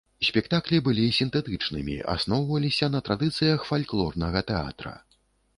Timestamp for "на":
2.97-3.03